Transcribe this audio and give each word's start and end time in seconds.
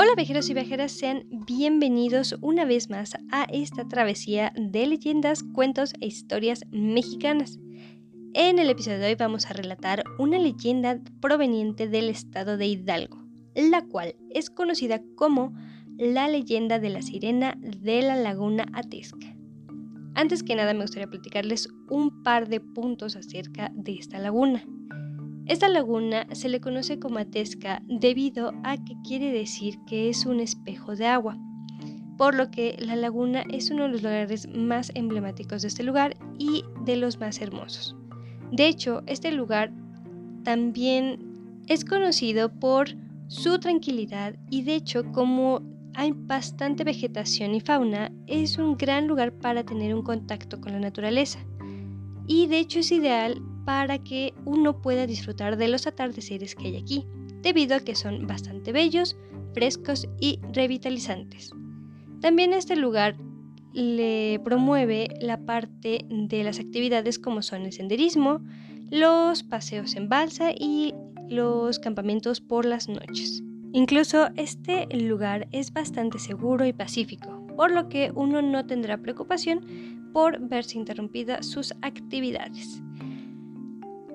Hola 0.00 0.14
viajeros 0.14 0.48
y 0.48 0.54
viajeras, 0.54 0.92
sean 0.92 1.24
bienvenidos 1.28 2.36
una 2.40 2.64
vez 2.64 2.88
más 2.88 3.16
a 3.32 3.48
esta 3.52 3.88
travesía 3.88 4.52
de 4.54 4.86
leyendas, 4.86 5.42
cuentos 5.42 5.92
e 6.00 6.06
historias 6.06 6.60
mexicanas. 6.70 7.58
En 8.32 8.60
el 8.60 8.70
episodio 8.70 9.00
de 9.00 9.06
hoy 9.06 9.14
vamos 9.16 9.46
a 9.46 9.54
relatar 9.54 10.04
una 10.20 10.38
leyenda 10.38 11.00
proveniente 11.20 11.88
del 11.88 12.10
estado 12.10 12.56
de 12.56 12.68
Hidalgo, 12.68 13.24
la 13.56 13.82
cual 13.86 14.14
es 14.30 14.50
conocida 14.50 15.02
como 15.16 15.52
la 15.96 16.28
leyenda 16.28 16.78
de 16.78 16.90
la 16.90 17.02
sirena 17.02 17.58
de 17.58 18.00
la 18.02 18.14
laguna 18.14 18.66
Atesca. 18.74 19.34
Antes 20.14 20.44
que 20.44 20.54
nada 20.54 20.74
me 20.74 20.82
gustaría 20.82 21.08
platicarles 21.08 21.68
un 21.90 22.22
par 22.22 22.48
de 22.48 22.60
puntos 22.60 23.16
acerca 23.16 23.72
de 23.74 23.94
esta 23.94 24.20
laguna. 24.20 24.64
Esta 25.48 25.70
laguna 25.70 26.26
se 26.32 26.50
le 26.50 26.60
conoce 26.60 26.98
como 26.98 27.18
Atesca 27.18 27.80
debido 27.86 28.52
a 28.64 28.76
que 28.76 28.94
quiere 29.02 29.32
decir 29.32 29.78
que 29.86 30.10
es 30.10 30.26
un 30.26 30.40
espejo 30.40 30.94
de 30.94 31.06
agua, 31.06 31.38
por 32.18 32.34
lo 32.34 32.50
que 32.50 32.76
la 32.78 32.96
laguna 32.96 33.44
es 33.50 33.70
uno 33.70 33.84
de 33.84 33.88
los 33.88 34.02
lugares 34.02 34.46
más 34.54 34.92
emblemáticos 34.94 35.62
de 35.62 35.68
este 35.68 35.84
lugar 35.84 36.18
y 36.38 36.64
de 36.84 36.96
los 36.96 37.18
más 37.18 37.40
hermosos. 37.40 37.96
De 38.52 38.68
hecho, 38.68 39.02
este 39.06 39.32
lugar 39.32 39.72
también 40.44 41.62
es 41.66 41.82
conocido 41.82 42.50
por 42.50 42.90
su 43.28 43.58
tranquilidad 43.58 44.36
y 44.50 44.64
de 44.64 44.74
hecho 44.74 45.10
como 45.12 45.62
hay 45.94 46.12
bastante 46.14 46.84
vegetación 46.84 47.54
y 47.54 47.60
fauna, 47.60 48.12
es 48.26 48.58
un 48.58 48.76
gran 48.76 49.08
lugar 49.08 49.32
para 49.32 49.64
tener 49.64 49.94
un 49.94 50.02
contacto 50.02 50.60
con 50.60 50.72
la 50.72 50.78
naturaleza. 50.78 51.38
Y 52.26 52.46
de 52.46 52.58
hecho 52.58 52.80
es 52.80 52.92
ideal 52.92 53.42
para 53.68 53.98
que 53.98 54.32
uno 54.46 54.80
pueda 54.80 55.06
disfrutar 55.06 55.58
de 55.58 55.68
los 55.68 55.86
atardeceres 55.86 56.54
que 56.54 56.68
hay 56.68 56.76
aquí, 56.78 57.04
debido 57.42 57.76
a 57.76 57.80
que 57.80 57.94
son 57.94 58.26
bastante 58.26 58.72
bellos, 58.72 59.14
frescos 59.52 60.08
y 60.18 60.40
revitalizantes. 60.54 61.50
También 62.22 62.54
este 62.54 62.76
lugar 62.76 63.18
le 63.74 64.40
promueve 64.42 65.08
la 65.20 65.44
parte 65.44 66.06
de 66.08 66.44
las 66.44 66.58
actividades 66.58 67.18
como 67.18 67.42
son 67.42 67.66
el 67.66 67.74
senderismo, 67.74 68.40
los 68.90 69.42
paseos 69.42 69.96
en 69.96 70.08
balsa 70.08 70.50
y 70.50 70.94
los 71.28 71.78
campamentos 71.78 72.40
por 72.40 72.64
las 72.64 72.88
noches. 72.88 73.42
Incluso 73.74 74.30
este 74.36 74.86
lugar 74.96 75.46
es 75.52 75.74
bastante 75.74 76.18
seguro 76.18 76.64
y 76.64 76.72
pacífico, 76.72 77.46
por 77.54 77.70
lo 77.70 77.90
que 77.90 78.12
uno 78.14 78.40
no 78.40 78.64
tendrá 78.64 78.96
preocupación 78.96 79.60
por 80.14 80.40
verse 80.40 80.78
interrumpidas 80.78 81.44
sus 81.44 81.74
actividades. 81.82 82.82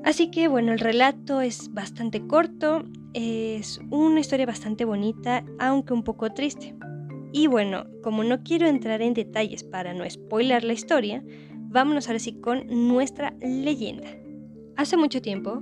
Así 0.03 0.29
que 0.29 0.47
bueno, 0.47 0.73
el 0.73 0.79
relato 0.79 1.41
es 1.41 1.73
bastante 1.73 2.27
corto, 2.27 2.83
es 3.13 3.79
una 3.89 4.19
historia 4.19 4.45
bastante 4.45 4.83
bonita, 4.85 5.45
aunque 5.59 5.93
un 5.93 6.03
poco 6.03 6.31
triste. 6.33 6.75
Y 7.31 7.47
bueno, 7.47 7.85
como 8.03 8.23
no 8.23 8.43
quiero 8.43 8.67
entrar 8.67 9.01
en 9.01 9.13
detalles 9.13 9.63
para 9.63 9.93
no 9.93 10.07
spoiler 10.09 10.63
la 10.63 10.73
historia, 10.73 11.23
vámonos 11.69 12.07
ahora 12.07 12.19
sí 12.19 12.33
con 12.33 12.67
nuestra 12.87 13.33
leyenda. 13.41 14.07
Hace 14.75 14.97
mucho 14.97 15.21
tiempo, 15.21 15.61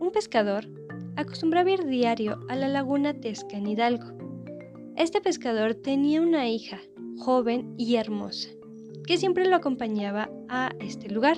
un 0.00 0.10
pescador 0.12 0.66
acostumbraba 1.16 1.70
ir 1.70 1.84
diario 1.86 2.40
a 2.48 2.56
la 2.56 2.68
laguna 2.68 3.14
Tesca 3.14 3.56
en 3.56 3.66
Hidalgo. 3.66 4.16
Este 4.96 5.20
pescador 5.20 5.74
tenía 5.74 6.22
una 6.22 6.48
hija, 6.48 6.80
joven 7.18 7.74
y 7.76 7.96
hermosa, 7.96 8.48
que 9.06 9.18
siempre 9.18 9.46
lo 9.46 9.56
acompañaba 9.56 10.30
a 10.48 10.72
este 10.80 11.10
lugar. 11.10 11.36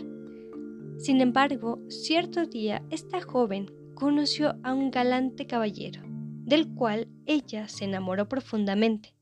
Sin 1.04 1.20
embargo, 1.20 1.80
cierto 1.90 2.46
día 2.46 2.82
esta 2.88 3.20
joven 3.20 3.70
conoció 3.92 4.54
a 4.62 4.72
un 4.72 4.90
galante 4.90 5.46
caballero, 5.46 6.00
del 6.46 6.66
cual 6.74 7.08
ella 7.26 7.68
se 7.68 7.84
enamoró 7.84 8.26
profundamente. 8.26 9.14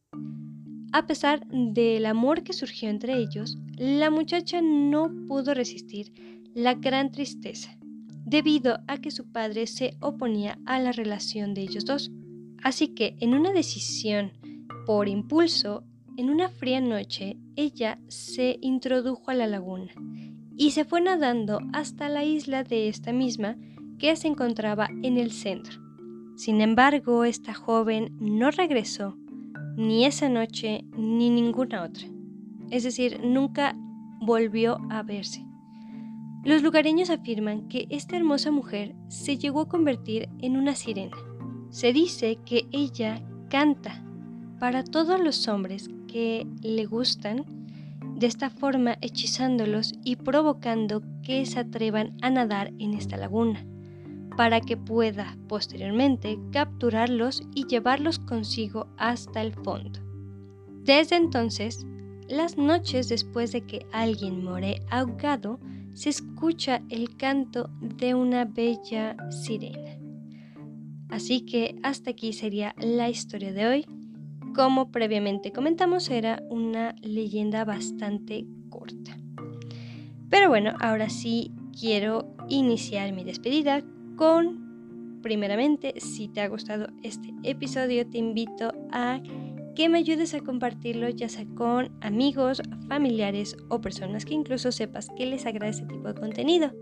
A 0.93 1.09
pesar 1.09 1.45
del 1.49 2.07
amor 2.07 2.45
que 2.45 2.53
surgió 2.53 2.89
entre 2.89 3.17
ellos, 3.17 3.59
la 3.77 4.11
muchacha 4.11 4.63
no 4.63 5.13
pudo 5.27 5.55
resistir 5.55 6.13
la 6.55 6.75
gran 6.75 7.11
tristeza, 7.11 7.77
debido 8.27 8.79
a 8.87 8.99
que 8.99 9.11
su 9.11 9.33
padre 9.33 9.67
se 9.67 9.97
oponía 9.99 10.61
a 10.67 10.79
la 10.79 10.93
relación 10.93 11.53
de 11.53 11.63
ellos 11.63 11.85
dos. 11.85 12.13
Así 12.63 12.95
que 12.95 13.17
en 13.19 13.35
una 13.35 13.51
decisión 13.51 14.31
por 14.87 15.09
impulso, 15.09 15.83
en 16.17 16.31
una 16.31 16.49
fría 16.49 16.81
noche, 16.81 17.39
ella 17.57 17.99
se 18.07 18.59
introdujo 18.61 19.33
a 19.33 19.35
la 19.35 19.49
laguna 19.49 19.93
y 20.63 20.71
se 20.71 20.85
fue 20.85 21.01
nadando 21.01 21.59
hasta 21.73 22.09
la 22.09 22.23
isla 22.23 22.63
de 22.63 22.89
esta 22.89 23.13
misma 23.13 23.57
que 23.99 24.15
se 24.15 24.29
encontraba 24.29 24.89
en 25.03 25.19
el 25.19 25.33
centro. 25.33 25.81
Sin 26.37 26.61
embargo, 26.61 27.25
esta 27.25 27.53
joven 27.53 28.17
no 28.21 28.49
regresó 28.53 29.17
ni 29.77 30.05
esa 30.05 30.29
noche 30.29 30.85
ni 30.97 31.31
ninguna 31.31 31.83
otra. 31.83 32.07
Es 32.71 32.85
decir, 32.85 33.19
nunca 33.25 33.75
volvió 34.21 34.79
a 34.89 35.03
verse. 35.03 35.45
Los 36.45 36.63
lugareños 36.63 37.11
afirman 37.11 37.67
que 37.67 37.89
esta 37.91 38.17
hermosa 38.17 38.53
mujer 38.53 38.95
se 39.09 39.39
llegó 39.39 39.63
a 39.63 39.69
convertir 39.69 40.29
en 40.39 40.57
una 40.57 40.77
sirena. 40.77 41.17
Se 41.71 41.93
dice 41.93 42.39
que 42.47 42.69
ella 42.71 43.21
canta 43.51 44.05
para 44.61 44.85
todos 44.85 45.19
los 45.19 45.49
hombres 45.49 45.91
que 46.07 46.47
le 46.61 46.85
gustan 46.85 47.62
de 48.23 48.29
esta 48.29 48.51
forma 48.51 48.99
hechizándolos 49.01 49.95
y 50.05 50.15
provocando 50.15 51.03
que 51.25 51.45
se 51.45 51.59
atrevan 51.59 52.17
a 52.23 52.31
nadar 52.31 52.73
en 52.79 52.95
esta 52.95 53.17
laguna, 53.17 53.67
para 54.37 54.61
que 54.61 54.77
pueda 54.77 55.37
posteriormente 55.49 56.39
capturarlos 56.53 57.43
y 57.53 57.67
llevarlos 57.67 58.21
consigo 58.21 58.87
hasta 58.97 59.43
el 59.43 59.53
fondo. 59.53 59.99
Desde 60.85 61.17
entonces, 61.17 61.85
las 62.29 62.57
noches 62.57 63.09
después 63.09 63.51
de 63.51 63.63
que 63.63 63.87
alguien 63.91 64.45
muere 64.45 64.83
ahogado, 64.89 65.59
se 65.93 66.11
escucha 66.11 66.81
el 66.91 67.17
canto 67.17 67.71
de 67.81 68.15
una 68.15 68.45
bella 68.45 69.17
sirena. 69.33 69.99
Así 71.09 71.41
que 71.45 71.75
hasta 71.83 72.11
aquí 72.13 72.33
sería 72.33 72.73
la 72.79 73.11
historia 73.11 73.53
de 73.53 73.67
hoy. 73.67 73.87
Como 74.55 74.91
previamente 74.91 75.51
comentamos, 75.51 76.11
era 76.11 76.43
una 76.51 76.95
leyenda 77.01 77.65
bastante 77.65 78.47
corta. 78.69 79.17
Pero 80.29 80.49
bueno, 80.49 80.75
ahora 80.81 81.09
sí 81.09 81.53
quiero 81.79 82.35
iniciar 82.49 83.13
mi 83.13 83.25
despedida 83.25 83.83
con, 84.17 85.21
primeramente, 85.23 85.95
si 86.01 86.29
te 86.29 86.43
ha 86.43 86.49
gustado 86.49 86.89
este 87.03 87.33
episodio, 87.45 88.07
te 88.07 88.19
invito 88.19 88.73
a 88.91 89.23
que 89.75 89.89
me 89.89 89.99
ayudes 89.99 90.35
a 90.35 90.41
compartirlo 90.41 91.09
ya 91.09 91.31
sea 91.31 91.47
con 91.55 91.91
amigos, 92.03 92.61
familiares 92.89 93.57
o 93.71 93.81
personas 93.81 94.27
que 94.27 94.35
incluso 94.35 94.71
sepas 94.71 95.09
que 95.17 95.25
les 95.25 95.47
agrada 95.47 95.71
este 95.71 95.87
tipo 95.87 96.09
de 96.09 96.15
contenido. 96.15 96.73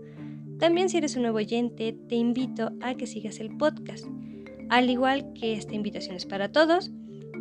También 0.59 0.89
si 0.89 0.97
eres 0.97 1.15
un 1.15 1.21
nuevo 1.23 1.37
oyente, 1.37 1.97
te 2.09 2.15
invito 2.15 2.71
a 2.81 2.95
que 2.95 3.07
sigas 3.07 3.39
el 3.39 3.55
podcast. 3.55 4.05
Al 4.69 4.89
igual 4.89 5.33
que 5.33 5.53
esta 5.53 5.73
invitación 5.73 6.15
es 6.15 6.25
para 6.25 6.51
todos, 6.51 6.91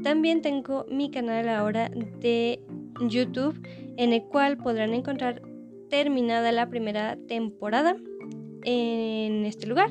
también 0.03 0.43
tengo 0.43 0.87
mi 0.91 1.11
canal 1.11 1.49
ahora 1.49 1.91
de 2.21 2.61
YouTube 3.09 3.61
en 3.97 4.12
el 4.12 4.22
cual 4.25 4.56
podrán 4.56 4.94
encontrar 4.94 5.43
terminada 5.88 6.53
la 6.53 6.69
primera 6.69 7.16
temporada 7.28 7.97
en 8.65 9.44
este 9.44 9.66
lugar. 9.66 9.91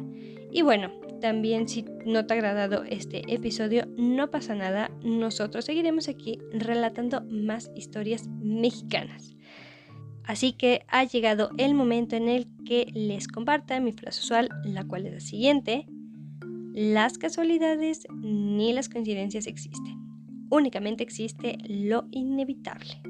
Y 0.52 0.62
bueno, 0.62 0.92
también 1.20 1.68
si 1.68 1.86
no 2.06 2.26
te 2.26 2.34
ha 2.34 2.38
agradado 2.38 2.84
este 2.84 3.22
episodio, 3.34 3.86
no 3.98 4.32
pasa 4.32 4.56
nada, 4.56 4.90
nosotros 5.04 5.66
seguiremos 5.66 6.08
aquí 6.08 6.40
relatando 6.52 7.22
más 7.22 7.72
historias 7.76 8.28
mexicanas. 8.42 9.36
Así 10.24 10.54
que 10.54 10.86
ha 10.88 11.04
llegado 11.04 11.50
el 11.58 11.74
momento 11.74 12.16
en 12.16 12.30
el 12.30 12.48
que 12.66 12.88
les 12.94 13.28
comparta 13.28 13.80
mi 13.80 13.92
frase 13.92 14.22
usual, 14.22 14.50
la 14.64 14.84
cual 14.84 15.08
es 15.08 15.14
la 15.14 15.20
siguiente. 15.20 15.88
Las 16.82 17.18
casualidades 17.18 18.08
ni 18.22 18.72
las 18.72 18.88
coincidencias 18.88 19.48
existen. 19.48 20.00
Únicamente 20.50 21.04
existe 21.04 21.58
lo 21.68 22.08
inevitable. 22.12 23.02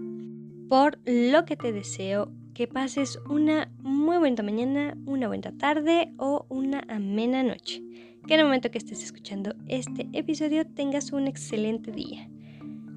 Por 0.68 0.98
lo 1.06 1.45
que 1.45 1.56
te 1.56 1.71
deseo 1.71 2.31
que 2.56 2.66
pases 2.66 3.19
una 3.30 3.71
muy 3.83 4.18
buena 4.18 4.42
mañana, 4.42 4.98
una 5.06 5.27
buena 5.27 5.56
tarde 5.56 6.12
o 6.18 6.48
una 6.50 6.83
amena 6.88 7.44
noche. 7.44 7.83
Que 8.25 8.33
en 8.33 8.39
el 8.39 8.48
momento 8.48 8.71
que 8.71 8.80
estés 8.80 9.04
escuchando 9.04 9.54
este 9.68 10.10
episodio 10.13 10.65
tengas 10.65 11.12
un 11.12 11.27
excelente 11.27 11.92
día. 11.92 12.27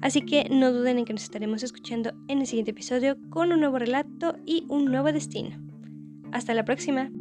Así 0.01 0.21
que 0.21 0.49
no 0.49 0.73
duden 0.73 0.97
en 0.97 1.05
que 1.05 1.13
nos 1.13 1.21
estaremos 1.21 1.61
escuchando 1.61 2.13
en 2.27 2.39
el 2.39 2.47
siguiente 2.47 2.71
episodio 2.71 3.15
con 3.29 3.53
un 3.53 3.59
nuevo 3.59 3.77
relato 3.77 4.37
y 4.43 4.65
un 4.69 4.85
nuevo 4.85 5.11
destino. 5.11 5.55
Hasta 6.31 6.55
la 6.55 6.65
próxima. 6.65 7.11